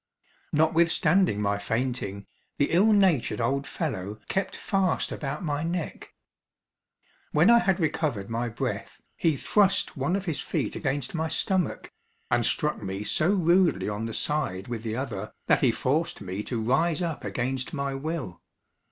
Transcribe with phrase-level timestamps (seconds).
[0.51, 2.25] Notwithstanding my fainting,
[2.57, 6.15] the ill natured old fellow kept fast about my neck.
[7.33, 11.91] When I had recovered my breath, he thrust one of his feet against my stomach,
[12.31, 16.41] and struck me so rudely on the side with the other, that he forced me
[16.45, 18.41] to rise up against my will.